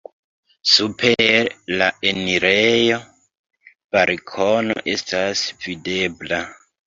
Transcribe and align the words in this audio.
Super 0.69 1.49
la 1.81 1.89
enirejo 2.11 2.97
balkono 3.97 4.79
estas 4.95 5.45
videbla. 5.67 6.41